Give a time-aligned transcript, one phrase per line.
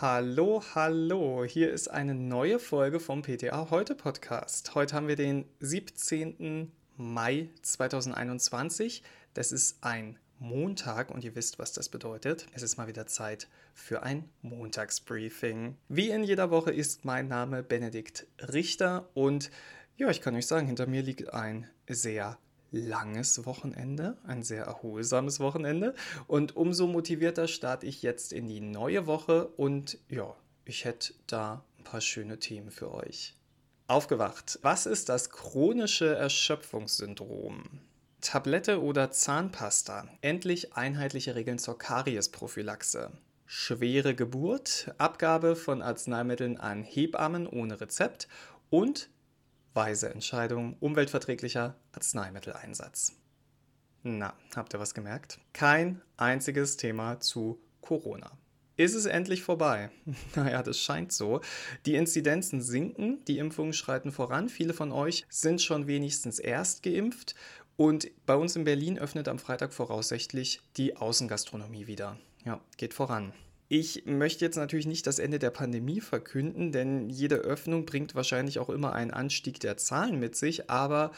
[0.00, 4.74] Hallo, hallo, hier ist eine neue Folge vom PTA Heute Podcast.
[4.74, 6.72] Heute haben wir den 17.
[6.96, 9.04] Mai 2021.
[9.34, 12.48] Das ist ein Montag und ihr wisst, was das bedeutet.
[12.54, 15.76] Es ist mal wieder Zeit für ein Montagsbriefing.
[15.88, 19.52] Wie in jeder Woche ist mein Name Benedikt Richter und
[19.96, 22.36] ja, ich kann euch sagen, hinter mir liegt ein sehr
[22.74, 25.94] langes Wochenende, ein sehr erholsames Wochenende.
[26.26, 31.64] Und umso motivierter starte ich jetzt in die neue Woche und ja, ich hätte da
[31.78, 33.34] ein paar schöne Themen für euch.
[33.86, 34.58] Aufgewacht.
[34.62, 37.64] Was ist das chronische Erschöpfungssyndrom?
[38.22, 40.08] Tablette oder Zahnpasta?
[40.22, 43.10] Endlich einheitliche Regeln zur Kariesprophylaxe.
[43.44, 48.26] Schwere Geburt, Abgabe von Arzneimitteln an Hebammen ohne Rezept
[48.70, 49.10] und
[49.74, 53.12] weise Entscheidung, umweltverträglicher Arzneimitteleinsatz.
[54.02, 55.40] Na, habt ihr was gemerkt?
[55.52, 58.30] Kein einziges Thema zu Corona.
[58.76, 59.90] Ist es endlich vorbei?
[60.34, 61.40] naja, das scheint so.
[61.86, 64.48] Die Inzidenzen sinken, die Impfungen schreiten voran.
[64.48, 67.34] Viele von euch sind schon wenigstens erst geimpft.
[67.76, 72.18] Und bei uns in Berlin öffnet am Freitag voraussichtlich die Außengastronomie wieder.
[72.44, 73.32] Ja, geht voran.
[73.68, 78.58] Ich möchte jetzt natürlich nicht das Ende der Pandemie verkünden, denn jede Öffnung bringt wahrscheinlich
[78.58, 81.12] auch immer einen Anstieg der Zahlen mit sich, aber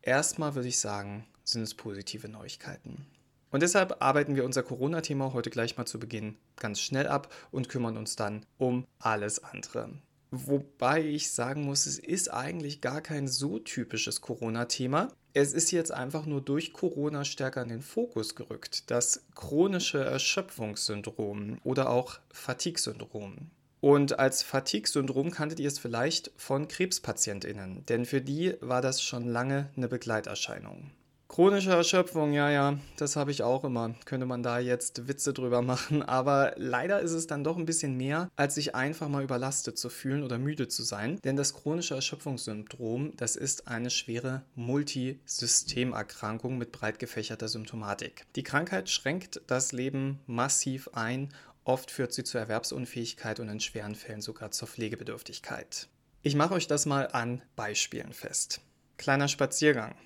[0.00, 3.06] erstmal würde ich sagen, sind es positive Neuigkeiten.
[3.50, 7.68] Und deshalb arbeiten wir unser Corona-Thema heute gleich mal zu Beginn ganz schnell ab und
[7.68, 9.90] kümmern uns dann um alles andere.
[10.32, 15.12] Wobei ich sagen muss, es ist eigentlich gar kein so typisches Corona-Thema.
[15.36, 18.88] Es ist jetzt einfach nur durch Corona stärker in den Fokus gerückt.
[18.92, 23.50] Das chronische Erschöpfungssyndrom oder auch Fatigue-Syndrom.
[23.80, 29.26] Und als Fatigue-Syndrom kanntet ihr es vielleicht von KrebspatientInnen, denn für die war das schon
[29.26, 30.92] lange eine Begleiterscheinung.
[31.34, 33.96] Chronische Erschöpfung, ja, ja, das habe ich auch immer.
[34.04, 37.96] Könnte man da jetzt Witze drüber machen, aber leider ist es dann doch ein bisschen
[37.96, 41.18] mehr, als sich einfach mal überlastet zu fühlen oder müde zu sein.
[41.24, 48.26] Denn das chronische Erschöpfungssyndrom, das ist eine schwere Multisystemerkrankung mit breit gefächerter Symptomatik.
[48.36, 51.34] Die Krankheit schränkt das Leben massiv ein.
[51.64, 55.88] Oft führt sie zur Erwerbsunfähigkeit und in schweren Fällen sogar zur Pflegebedürftigkeit.
[56.22, 58.60] Ich mache euch das mal an Beispielen fest.
[58.98, 59.96] Kleiner Spaziergang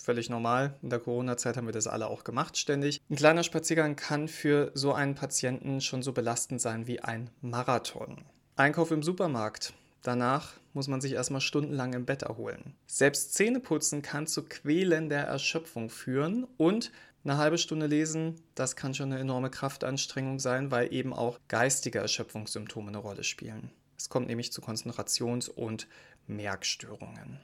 [0.00, 0.76] völlig normal.
[0.82, 3.00] In der Corona-Zeit haben wir das alle auch gemacht, ständig.
[3.10, 8.24] Ein kleiner Spaziergang kann für so einen Patienten schon so belastend sein wie ein Marathon.
[8.56, 9.72] Einkauf im Supermarkt.
[10.02, 12.74] Danach muss man sich erstmal stundenlang im Bett erholen.
[12.86, 16.92] Selbst Zähneputzen kann zu quälender Erschöpfung führen und
[17.24, 21.98] eine halbe Stunde lesen, das kann schon eine enorme Kraftanstrengung sein, weil eben auch geistige
[21.98, 23.70] Erschöpfungssymptome eine Rolle spielen.
[23.96, 25.88] Es kommt nämlich zu Konzentrations- und
[26.26, 27.40] Merkstörungen.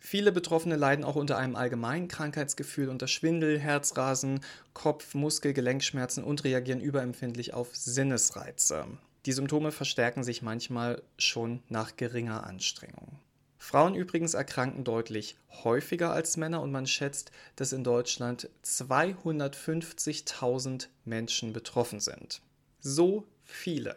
[0.00, 4.40] Viele Betroffene leiden auch unter einem allgemeinen Krankheitsgefühl, unter Schwindel, Herzrasen,
[4.72, 8.86] Kopf-, Muskel-, Gelenkschmerzen und reagieren überempfindlich auf Sinnesreize.
[9.26, 13.18] Die Symptome verstärken sich manchmal schon nach geringer Anstrengung.
[13.58, 21.52] Frauen übrigens erkranken deutlich häufiger als Männer und man schätzt, dass in Deutschland 250.000 Menschen
[21.52, 22.40] betroffen sind.
[22.80, 23.96] So viele.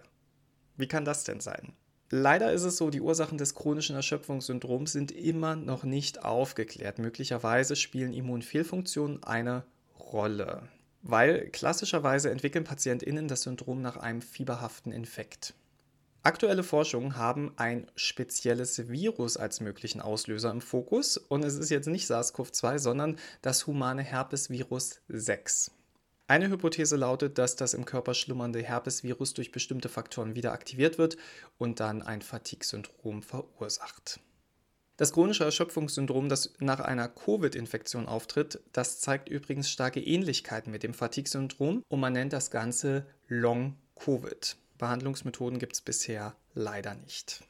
[0.78, 1.74] Wie kann das denn sein?
[2.14, 7.00] Leider ist es so, die Ursachen des chronischen Erschöpfungssyndroms sind immer noch nicht aufgeklärt.
[7.00, 9.64] Möglicherweise spielen Immunfehlfunktionen eine
[9.98, 10.68] Rolle,
[11.04, 15.54] weil klassischerweise entwickeln PatientInnen das Syndrom nach einem fieberhaften Infekt.
[16.22, 21.88] Aktuelle Forschungen haben ein spezielles Virus als möglichen Auslöser im Fokus und es ist jetzt
[21.88, 25.72] nicht SARS-CoV-2, sondern das humane Herpesvirus 6.
[26.32, 31.18] Eine Hypothese lautet, dass das im Körper schlummernde Herpesvirus durch bestimmte Faktoren wieder aktiviert wird
[31.58, 34.22] und dann ein Fatigue-Syndrom verursacht.
[34.96, 40.94] Das chronische Erschöpfungssyndrom, das nach einer Covid-Infektion auftritt, das zeigt übrigens starke Ähnlichkeiten mit dem
[40.94, 44.56] Fatigue-Syndrom und man nennt das Ganze Long-Covid.
[44.78, 47.44] Behandlungsmethoden gibt es bisher leider nicht.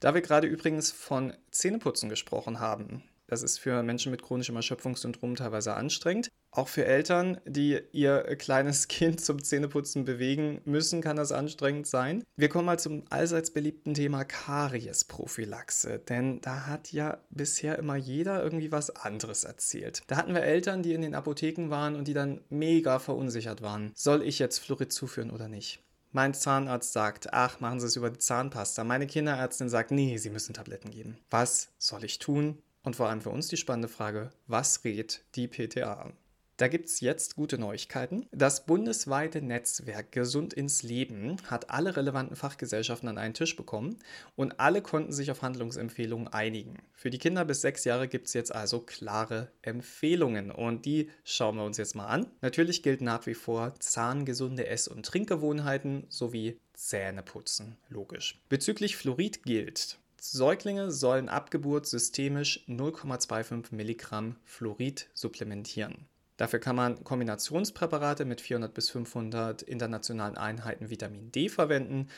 [0.00, 5.36] Da wir gerade übrigens von Zähneputzen gesprochen haben, das ist für Menschen mit chronischem Erschöpfungssyndrom
[5.36, 6.30] teilweise anstrengend.
[6.50, 12.24] Auch für Eltern, die ihr kleines Kind zum Zähneputzen bewegen müssen, kann das anstrengend sein.
[12.36, 18.42] Wir kommen mal zum allseits beliebten Thema Kariesprophylaxe, denn da hat ja bisher immer jeder
[18.42, 20.02] irgendwie was anderes erzählt.
[20.06, 23.92] Da hatten wir Eltern, die in den Apotheken waren und die dann mega verunsichert waren.
[23.94, 25.82] Soll ich jetzt Fluorid zuführen oder nicht?
[26.10, 28.82] Mein Zahnarzt sagt, ach, machen Sie es über die Zahnpasta.
[28.82, 31.18] Meine Kinderärztin sagt, nee, Sie müssen Tabletten geben.
[31.28, 32.62] Was soll ich tun?
[32.82, 36.12] Und vor allem für uns die spannende Frage, was rät die PTA?
[36.58, 38.26] Da gibt es jetzt gute Neuigkeiten.
[38.32, 44.00] Das bundesweite Netzwerk Gesund ins Leben hat alle relevanten Fachgesellschaften an einen Tisch bekommen
[44.34, 46.74] und alle konnten sich auf Handlungsempfehlungen einigen.
[46.94, 51.54] Für die Kinder bis sechs Jahre gibt es jetzt also klare Empfehlungen und die schauen
[51.58, 52.26] wir uns jetzt mal an.
[52.40, 58.42] Natürlich gilt nach wie vor zahngesunde Ess- und Trinkgewohnheiten sowie Zähneputzen, logisch.
[58.48, 66.08] Bezüglich Fluorid gilt, Säuglinge sollen ab Geburt systemisch 0,25 Milligramm Fluorid supplementieren.
[66.38, 72.08] Dafür kann man Kombinationspräparate mit 400 bis 500 internationalen Einheiten Vitamin D verwenden.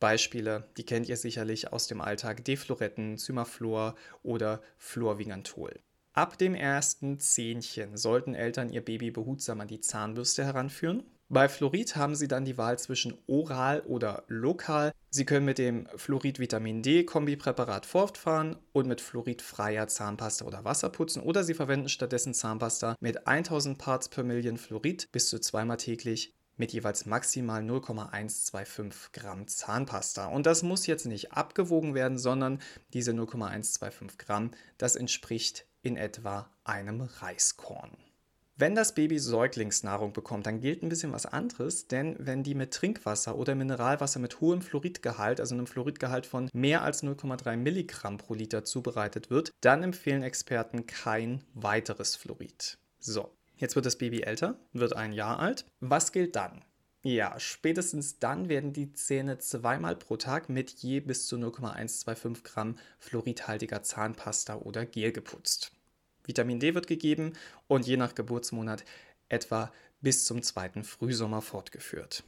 [0.00, 5.80] Beispiele, die kennt ihr sicherlich aus dem Alltag, Defloretten, Zymaflor oder Fluorvigantol.
[6.12, 11.04] Ab dem ersten Zähnchen sollten Eltern ihr Baby behutsam an die Zahnbürste heranführen.
[11.30, 14.92] Bei Fluorid haben Sie dann die Wahl zwischen oral oder lokal.
[15.10, 21.44] Sie können mit dem Fluorid-Vitamin D-Kombipräparat fortfahren und mit fluoridfreier Zahnpasta oder Wasser putzen oder
[21.44, 26.72] Sie verwenden stattdessen Zahnpasta mit 1000 Parts per Million Fluorid bis zu zweimal täglich mit
[26.72, 30.28] jeweils maximal 0,125 Gramm Zahnpasta.
[30.28, 32.58] Und das muss jetzt nicht abgewogen werden, sondern
[32.94, 38.07] diese 0,125 Gramm, das entspricht in etwa einem Reiskorn.
[38.60, 42.74] Wenn das Baby Säuglingsnahrung bekommt, dann gilt ein bisschen was anderes, denn wenn die mit
[42.74, 48.34] Trinkwasser oder Mineralwasser mit hohem Fluoridgehalt, also einem Fluoridgehalt von mehr als 0,3 Milligramm pro
[48.34, 52.78] Liter zubereitet wird, dann empfehlen Experten kein weiteres Fluorid.
[52.98, 55.64] So, jetzt wird das Baby älter, wird ein Jahr alt.
[55.78, 56.64] Was gilt dann?
[57.04, 62.76] Ja, spätestens dann werden die Zähne zweimal pro Tag mit je bis zu 0,125 Gramm
[62.98, 65.77] fluoridhaltiger Zahnpasta oder Gel geputzt.
[66.28, 67.32] Vitamin D wird gegeben
[67.66, 68.84] und je nach Geburtsmonat
[69.28, 72.22] etwa bis zum zweiten Frühsommer fortgeführt.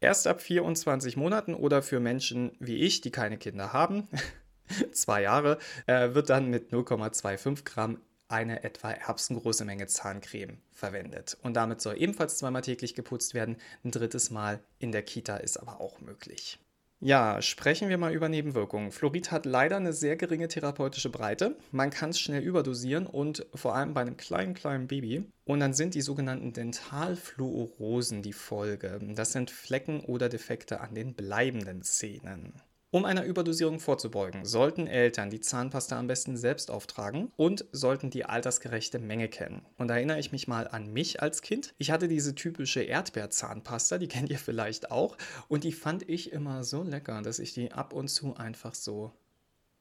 [0.00, 4.08] Erst ab 24 Monaten oder für Menschen wie ich, die keine Kinder haben,
[4.92, 11.36] zwei Jahre, äh, wird dann mit 0,25 Gramm eine etwa erbsengroße Menge Zahncreme verwendet.
[11.42, 13.56] Und damit soll ebenfalls zweimal täglich geputzt werden.
[13.84, 16.58] Ein drittes Mal in der Kita ist aber auch möglich.
[17.02, 18.92] Ja, sprechen wir mal über Nebenwirkungen.
[18.92, 21.56] Fluorid hat leider eine sehr geringe therapeutische Breite.
[21.72, 25.24] Man kann es schnell überdosieren und vor allem bei einem kleinen, kleinen Baby.
[25.46, 29.00] Und dann sind die sogenannten Dentalfluorosen die Folge.
[29.14, 32.52] Das sind Flecken oder Defekte an den bleibenden Zähnen.
[32.92, 38.24] Um einer Überdosierung vorzubeugen, sollten Eltern die Zahnpasta am besten selbst auftragen und sollten die
[38.24, 39.64] altersgerechte Menge kennen.
[39.78, 41.72] Und da erinnere ich mich mal an mich als Kind.
[41.78, 45.16] Ich hatte diese typische Erdbeerzahnpasta, die kennt ihr vielleicht auch,
[45.46, 49.12] und die fand ich immer so lecker, dass ich die ab und zu einfach so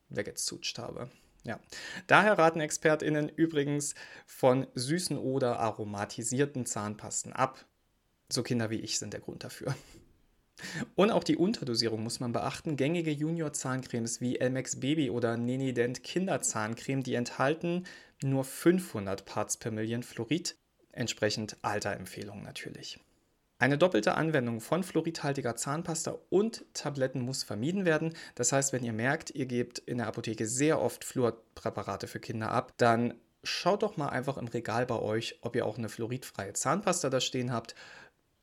[0.10, 1.10] weggezutscht habe.
[1.44, 1.60] Ja.
[2.06, 3.96] Daher raten ExpertInnen übrigens
[4.28, 7.66] von süßen oder aromatisierten Zahnpasten ab.
[8.32, 9.74] So Kinder wie ich sind der Grund dafür.
[10.96, 12.76] Und auch die Unterdosierung muss man beachten.
[12.76, 17.86] Gängige Junior-Zahncremes wie Elmex Baby oder Nenident Kinderzahncreme, die enthalten
[18.22, 20.58] nur 500 Parts per Million Fluorid,
[20.92, 23.00] entsprechend Alterempfehlung natürlich.
[23.62, 28.14] Eine doppelte Anwendung von fluoridhaltiger Zahnpasta und Tabletten muss vermieden werden.
[28.36, 32.52] Das heißt, wenn ihr merkt, ihr gebt in der Apotheke sehr oft Fluorpräparate für Kinder
[32.52, 36.54] ab, dann schaut doch mal einfach im Regal bei euch, ob ihr auch eine fluoridfreie
[36.54, 37.76] Zahnpasta da stehen habt,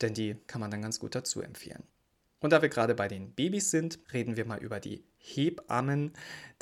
[0.03, 1.83] denn die kann man dann ganz gut dazu empfehlen.
[2.41, 6.13] Und da wir gerade bei den Babys sind, reden wir mal über die Hebammen,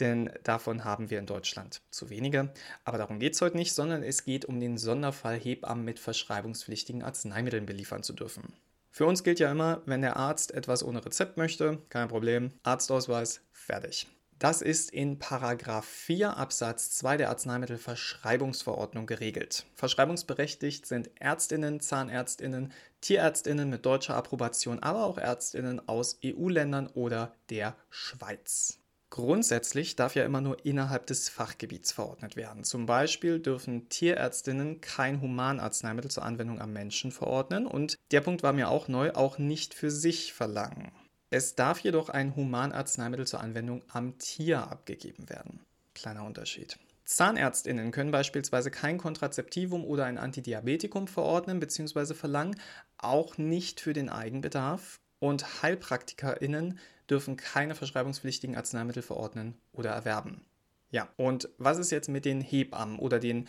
[0.00, 2.52] denn davon haben wir in Deutschland zu wenige.
[2.84, 7.02] Aber darum geht es heute nicht, sondern es geht um den Sonderfall, Hebammen mit verschreibungspflichtigen
[7.02, 8.54] Arzneimitteln beliefern zu dürfen.
[8.90, 13.40] Für uns gilt ja immer, wenn der Arzt etwas ohne Rezept möchte, kein Problem, Arztausweis,
[13.50, 14.06] fertig.
[14.44, 19.64] Das ist in Paragraph 4 Absatz 2 der Arzneimittelverschreibungsverordnung geregelt.
[19.74, 22.70] Verschreibungsberechtigt sind Ärztinnen, Zahnärztinnen,
[23.00, 28.80] Tierärztinnen mit deutscher Approbation, aber auch Ärztinnen aus EU-Ländern oder der Schweiz.
[29.08, 32.64] Grundsätzlich darf ja immer nur innerhalb des Fachgebiets verordnet werden.
[32.64, 38.52] Zum Beispiel dürfen Tierärztinnen kein Humanarzneimittel zur Anwendung am Menschen verordnen und der Punkt war
[38.52, 40.92] mir auch neu, auch nicht für sich verlangen.
[41.34, 45.58] Es darf jedoch ein Humanarzneimittel zur Anwendung am Tier abgegeben werden.
[45.92, 46.78] Kleiner Unterschied.
[47.06, 52.14] Zahnärztinnen können beispielsweise kein Kontrazeptivum oder ein Antidiabetikum verordnen bzw.
[52.14, 52.54] verlangen,
[52.98, 55.00] auch nicht für den Eigenbedarf.
[55.18, 56.78] Und Heilpraktikerinnen
[57.10, 60.46] dürfen keine verschreibungspflichtigen Arzneimittel verordnen oder erwerben.
[60.92, 63.48] Ja, und was ist jetzt mit den Hebammen oder den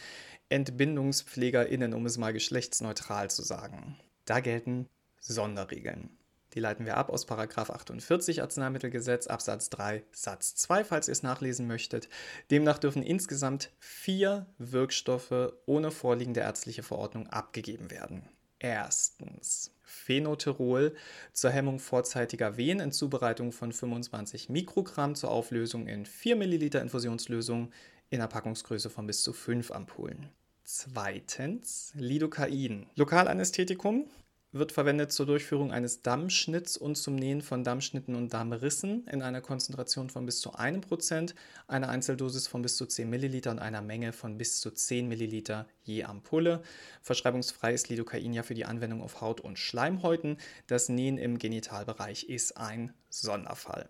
[0.50, 3.96] Entbindungspflegerinnen, um es mal geschlechtsneutral zu sagen?
[4.25, 4.89] Da gelten
[5.20, 6.10] Sonderregeln.
[6.56, 11.68] Die leiten wir ab aus 48 Arzneimittelgesetz Absatz 3 Satz 2, falls ihr es nachlesen
[11.68, 12.08] möchtet.
[12.50, 18.24] Demnach dürfen insgesamt vier Wirkstoffe ohne vorliegende ärztliche Verordnung abgegeben werden.
[18.60, 20.96] Erstens Phenoterol
[21.34, 27.72] zur Hemmung vorzeitiger Wehen in Zubereitung von 25 Mikrogramm zur Auflösung in 4 Milliliter Infusionslösung
[28.10, 30.30] in einer Packungsgröße von bis zu 5 Ampullen.
[30.64, 32.88] Zweitens Lidocain.
[32.96, 34.10] Lokalanästhetikum
[34.56, 39.42] wird verwendet zur Durchführung eines Dammschnitts und zum Nähen von Dammschnitten und Dammrissen in einer
[39.42, 41.36] Konzentration von bis zu 1%,
[41.68, 45.66] einer Einzeldosis von bis zu 10 ml und einer Menge von bis zu 10 ml
[45.84, 46.64] je Ampulle.
[47.02, 50.38] Verschreibungsfrei ist Lidocain ja für die Anwendung auf Haut- und Schleimhäuten.
[50.68, 53.90] Das Nähen im Genitalbereich ist ein Sonderfall.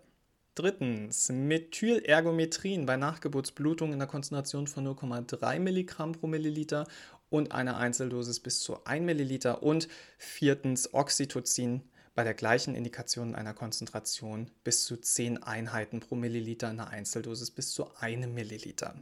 [0.56, 6.86] Drittens, Methylergometrin bei Nachgeburtsblutung in der Konzentration von 0,3 Milligramm pro Milliliter
[7.28, 9.62] und einer Einzeldosis bis zu 1 Milliliter.
[9.62, 11.82] Und viertens, Oxytocin
[12.14, 16.90] bei der gleichen Indikation in einer Konzentration bis zu 10 Einheiten pro Milliliter, in einer
[16.90, 18.94] Einzeldosis bis zu 1 Milliliter.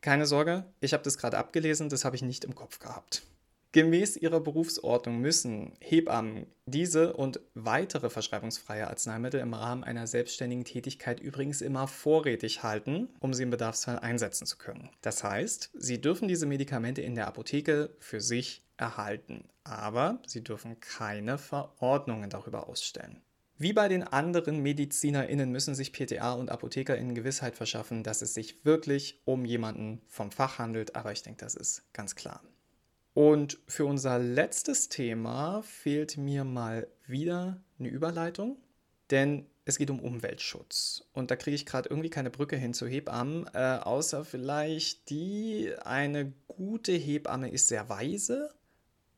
[0.00, 3.22] Keine Sorge, ich habe das gerade abgelesen, das habe ich nicht im Kopf gehabt.
[3.72, 11.20] Gemäß ihrer Berufsordnung müssen Hebammen diese und weitere verschreibungsfreie Arzneimittel im Rahmen einer selbstständigen Tätigkeit
[11.20, 14.90] übrigens immer vorrätig halten, um sie im Bedarfsfall einsetzen zu können.
[15.00, 20.78] Das heißt, sie dürfen diese Medikamente in der Apotheke für sich erhalten, aber sie dürfen
[20.80, 23.22] keine Verordnungen darüber ausstellen.
[23.56, 28.66] Wie bei den anderen MedizinerInnen müssen sich PTA und ApothekerInnen Gewissheit verschaffen, dass es sich
[28.66, 32.42] wirklich um jemanden vom Fach handelt, aber ich denke, das ist ganz klar.
[33.14, 38.56] Und für unser letztes Thema fehlt mir mal wieder eine Überleitung,
[39.10, 41.04] denn es geht um Umweltschutz.
[41.12, 45.72] Und da kriege ich gerade irgendwie keine Brücke hin zu Hebammen, äh, außer vielleicht die,
[45.84, 48.50] eine gute Hebamme ist sehr weise.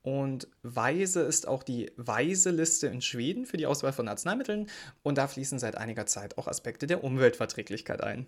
[0.02, 4.68] Und weise ist auch die weise Liste in Schweden für die Auswahl von Arzneimitteln.
[5.02, 8.26] Und da fließen seit einiger Zeit auch Aspekte der Umweltverträglichkeit ein.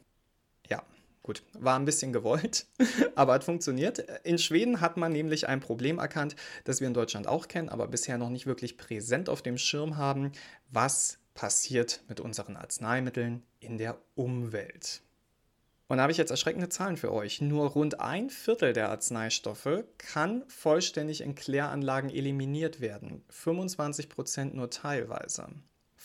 [0.71, 0.83] Ja,
[1.27, 2.67] Gut, war ein bisschen gewollt,
[3.17, 3.99] aber hat funktioniert.
[4.23, 7.89] In Schweden hat man nämlich ein Problem erkannt, das wir in Deutschland auch kennen, aber
[7.89, 10.31] bisher noch nicht wirklich präsent auf dem Schirm haben.
[10.71, 15.03] Was passiert mit unseren Arzneimitteln in der Umwelt?
[15.89, 17.41] Und da habe ich jetzt erschreckende Zahlen für euch.
[17.41, 23.25] Nur rund ein Viertel der Arzneistoffe kann vollständig in Kläranlagen eliminiert werden.
[23.31, 25.49] 25 Prozent nur teilweise.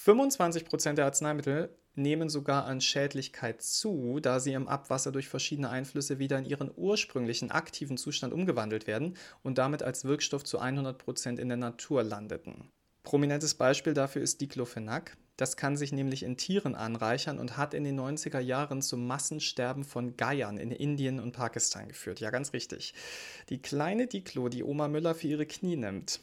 [0.03, 5.69] 25 Prozent der Arzneimittel nehmen sogar an Schädlichkeit zu, da sie im Abwasser durch verschiedene
[5.69, 10.97] Einflüsse wieder in ihren ursprünglichen aktiven Zustand umgewandelt werden und damit als Wirkstoff zu 100
[10.97, 12.71] Prozent in der Natur landeten.
[13.03, 15.17] Prominentes Beispiel dafür ist Diclofenac.
[15.37, 19.83] Das kann sich nämlich in Tieren anreichern und hat in den 90er Jahren zum Massensterben
[19.83, 22.19] von Geiern in Indien und Pakistan geführt.
[22.19, 22.95] Ja, ganz richtig.
[23.49, 26.21] Die kleine Diclo, die Oma Müller für ihre Knie nimmt.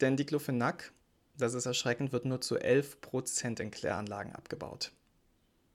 [0.00, 0.92] Denn Diclofenac,
[1.38, 4.92] das ist erschreckend, wird nur zu 11% in Kläranlagen abgebaut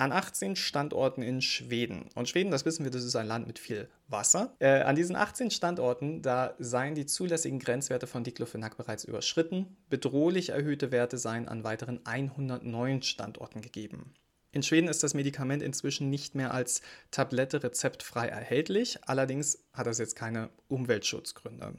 [0.03, 2.09] an 18 Standorten in Schweden.
[2.15, 4.53] Und Schweden, das wissen wir, das ist ein Land mit viel Wasser.
[4.59, 9.77] Äh, an diesen 18 Standorten, da seien die zulässigen Grenzwerte von Diclofenac bereits überschritten.
[9.89, 14.13] Bedrohlich erhöhte Werte seien an weiteren 109 Standorten gegeben.
[14.51, 19.97] In Schweden ist das Medikament inzwischen nicht mehr als Tablette rezeptfrei erhältlich, allerdings hat das
[19.97, 21.73] jetzt keine Umweltschutzgründe.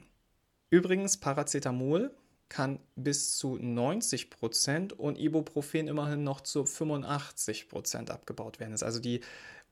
[0.71, 2.11] Übrigens, Paracetamol
[2.49, 8.71] kann bis zu 90 Prozent und Ibuprofen immerhin noch zu 85 Prozent abgebaut werden.
[8.71, 9.21] Das ist also die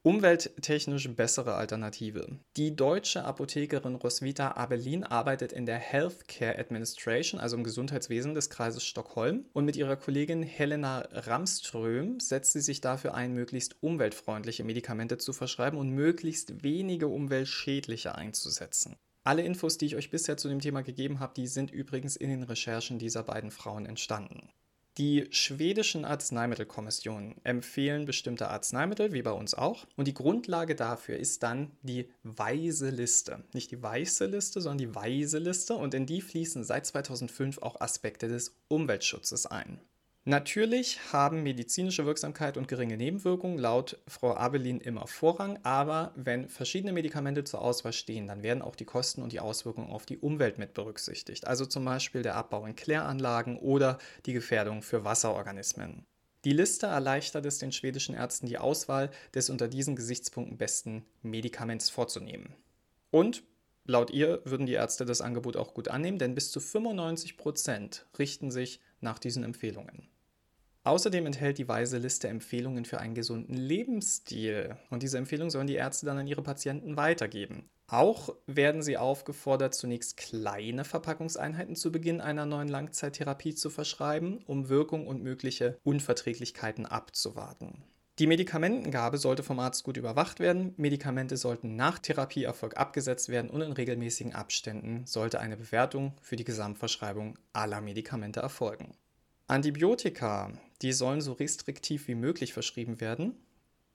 [0.03, 2.37] umwelttechnisch bessere Alternative.
[2.57, 8.83] Die deutsche Apothekerin Roswitha Abelin arbeitet in der Healthcare Administration, also im Gesundheitswesen des Kreises
[8.83, 9.45] Stockholm.
[9.53, 15.31] Und mit ihrer Kollegin Helena Ramström setzt sie sich dafür ein, möglichst umweltfreundliche Medikamente zu
[15.31, 18.97] verschreiben und möglichst wenige umweltschädliche einzusetzen.
[19.23, 22.29] Alle Infos, die ich euch bisher zu dem Thema gegeben habe, die sind übrigens in
[22.29, 24.49] den Recherchen dieser beiden Frauen entstanden.
[24.97, 29.87] Die schwedischen Arzneimittelkommissionen empfehlen bestimmte Arzneimittel, wie bei uns auch.
[29.95, 33.43] Und die Grundlage dafür ist dann die Weise Liste.
[33.53, 35.73] Nicht die weiße Liste, sondern die Weise Liste.
[35.73, 39.79] Und in die fließen seit 2005 auch Aspekte des Umweltschutzes ein.
[40.25, 46.93] Natürlich haben medizinische Wirksamkeit und geringe Nebenwirkungen laut Frau Abelin immer Vorrang, aber wenn verschiedene
[46.93, 50.57] Medikamente zur Auswahl stehen, dann werden auch die Kosten und die Auswirkungen auf die Umwelt
[50.57, 56.05] mit berücksichtigt, also zum Beispiel der Abbau in Kläranlagen oder die Gefährdung für Wasserorganismen.
[56.45, 61.89] Die Liste erleichtert es den schwedischen Ärzten die Auswahl des unter diesen Gesichtspunkten besten Medikaments
[61.89, 62.55] vorzunehmen.
[63.11, 63.43] Und
[63.83, 68.05] laut ihr würden die Ärzte das Angebot auch gut annehmen, denn bis zu 95 Prozent
[68.17, 70.12] richten sich nach diesen Empfehlungen.
[70.85, 75.75] Außerdem enthält die Weise Liste Empfehlungen für einen gesunden Lebensstil und diese Empfehlungen sollen die
[75.75, 77.69] Ärzte dann an ihre Patienten weitergeben.
[77.87, 84.67] Auch werden sie aufgefordert, zunächst kleine Verpackungseinheiten zu Beginn einer neuen Langzeittherapie zu verschreiben, um
[84.67, 87.83] Wirkung und mögliche Unverträglichkeiten abzuwarten.
[88.19, 90.73] Die Medikamentengabe sollte vom Arzt gut überwacht werden.
[90.77, 96.43] Medikamente sollten nach Therapieerfolg abgesetzt werden und in regelmäßigen Abständen sollte eine Bewertung für die
[96.43, 98.95] Gesamtverschreibung aller Medikamente erfolgen.
[99.47, 103.35] Antibiotika, die sollen so restriktiv wie möglich verschrieben werden.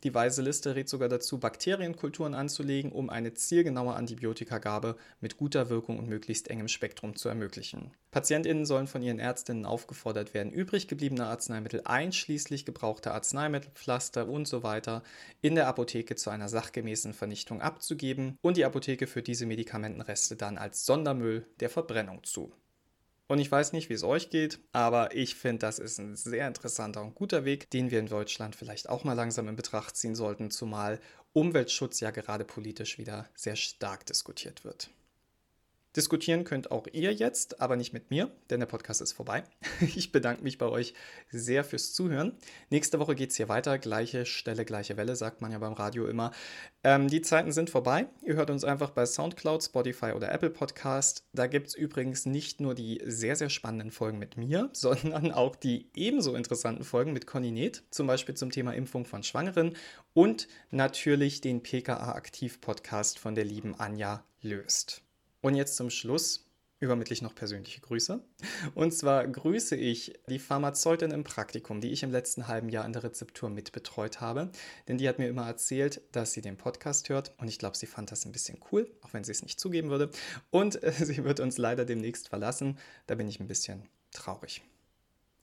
[0.05, 5.99] Die Weise Liste rät sogar dazu, Bakterienkulturen anzulegen, um eine zielgenaue Antibiotikagabe mit guter Wirkung
[5.99, 7.93] und möglichst engem Spektrum zu ermöglichen.
[8.11, 14.63] PatientInnen sollen von ihren Ärztinnen aufgefordert werden, übrig gebliebene Arzneimittel einschließlich gebrauchter Arzneimittelpflaster und so
[14.63, 15.03] weiter
[15.41, 20.59] in der Apotheke zu einer sachgemäßen Vernichtung abzugeben und die Apotheke führt diese Medikamentenreste dann
[20.59, 22.53] als Sondermüll der Verbrennung zu.
[23.29, 26.49] Und ich weiß nicht, wie es euch geht, aber ich finde, das ist ein sehr
[26.49, 30.15] interessanter und guter Weg, den wir in Deutschland vielleicht auch mal langsam in Betracht ziehen
[30.15, 30.99] sollten, zumal
[31.35, 34.89] Umweltschutz ja gerade politisch wieder sehr stark diskutiert wird.
[35.97, 39.45] Diskutieren könnt auch ihr jetzt, aber nicht mit mir, denn der Podcast ist vorbei.
[39.81, 40.95] Ich bedanke mich bei euch
[41.31, 42.37] sehr fürs Zuhören.
[42.71, 43.79] Nächste Woche geht es hier weiter.
[43.79, 46.31] Gleiche Stelle, gleiche Welle, sagt man ja beim Radio immer.
[46.85, 48.07] Ähm, die Zeiten sind vorbei.
[48.23, 51.25] Ihr hört uns einfach bei Soundcloud, Spotify oder Apple Podcast.
[51.33, 55.57] Da gibt es übrigens nicht nur die sehr, sehr spannenden Folgen mit mir, sondern auch
[55.57, 59.75] die ebenso interessanten Folgen mit Conny Neth, zum Beispiel zum Thema Impfung von Schwangeren
[60.13, 65.08] und natürlich den PKA-Aktiv-Podcast von der lieben Anja Löst.
[65.49, 66.45] Und jetzt zum Schluss
[66.79, 68.23] übermittle ich noch persönliche Grüße.
[68.75, 72.93] Und zwar grüße ich die Pharmazeutin im Praktikum, die ich im letzten halben Jahr in
[72.93, 74.51] der Rezeptur mitbetreut habe.
[74.89, 77.33] Denn die hat mir immer erzählt, dass sie den Podcast hört.
[77.39, 79.89] Und ich glaube, sie fand das ein bisschen cool, auch wenn sie es nicht zugeben
[79.89, 80.11] würde.
[80.51, 82.77] Und äh, sie wird uns leider demnächst verlassen.
[83.07, 84.61] Da bin ich ein bisschen traurig.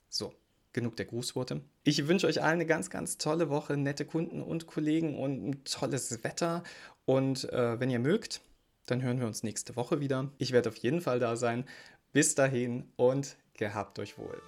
[0.07, 0.35] So.
[0.71, 1.62] Genug der Grußworte.
[1.83, 5.63] Ich wünsche euch allen eine ganz, ganz tolle Woche, nette Kunden und Kollegen und ein
[5.63, 6.62] tolles Wetter.
[7.05, 8.41] Und äh, wenn ihr mögt,
[8.86, 10.32] dann hören wir uns nächste Woche wieder.
[10.38, 11.65] Ich werde auf jeden Fall da sein.
[12.13, 14.42] Bis dahin und gehabt euch wohl.